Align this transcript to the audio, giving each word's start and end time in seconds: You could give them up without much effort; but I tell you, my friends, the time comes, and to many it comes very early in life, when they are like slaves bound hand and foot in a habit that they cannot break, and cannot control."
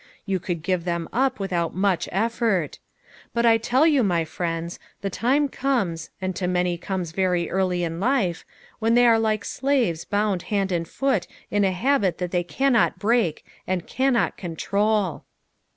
You 0.25 0.39
could 0.39 0.63
give 0.63 0.83
them 0.83 1.07
up 1.13 1.39
without 1.39 1.75
much 1.75 2.09
effort; 2.11 2.79
but 3.35 3.45
I 3.45 3.59
tell 3.59 3.85
you, 3.85 4.01
my 4.01 4.25
friends, 4.25 4.79
the 5.01 5.11
time 5.11 5.47
comes, 5.47 6.09
and 6.19 6.35
to 6.37 6.47
many 6.47 6.73
it 6.73 6.81
comes 6.81 7.11
very 7.11 7.51
early 7.51 7.83
in 7.83 7.99
life, 7.99 8.43
when 8.79 8.95
they 8.95 9.05
are 9.05 9.19
like 9.19 9.45
slaves 9.45 10.03
bound 10.03 10.41
hand 10.49 10.71
and 10.71 10.87
foot 10.87 11.27
in 11.51 11.63
a 11.63 11.71
habit 11.71 12.17
that 12.17 12.31
they 12.31 12.41
cannot 12.43 12.97
break, 12.97 13.45
and 13.67 13.85
cannot 13.85 14.37
control." 14.37 15.23